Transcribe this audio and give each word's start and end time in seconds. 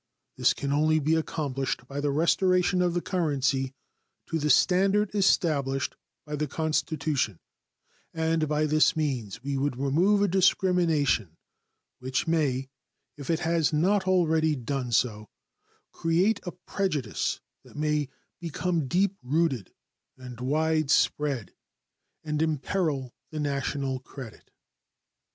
This 0.35 0.55
can 0.55 0.71
only 0.73 0.97
be 0.97 1.13
accomplished 1.13 1.85
by 1.87 2.01
the 2.01 2.09
restoration 2.09 2.81
of 2.81 2.95
the 2.95 3.03
currency 3.03 3.75
to 4.25 4.39
the 4.39 4.49
standard 4.49 5.13
established 5.13 5.95
by 6.25 6.35
the 6.35 6.47
Constitution; 6.47 7.37
and 8.11 8.47
by 8.47 8.65
this 8.65 8.95
means 8.95 9.43
we 9.43 9.57
would 9.59 9.77
remove 9.77 10.23
a 10.23 10.27
discrimination 10.27 11.37
which 11.99 12.25
may, 12.27 12.67
if 13.15 13.29
it 13.29 13.41
has 13.41 13.71
not 13.71 14.07
already 14.07 14.55
done 14.55 14.91
so, 14.91 15.29
create 15.91 16.39
a 16.47 16.51
prejudice 16.53 17.39
that 17.63 17.75
may 17.75 18.09
become 18.39 18.87
deep 18.87 19.15
rooted 19.21 19.71
and 20.17 20.39
widespread 20.41 21.53
and 22.23 22.41
imperil 22.41 23.13
the 23.29 23.39
national 23.39 23.99
credit. 23.99 24.49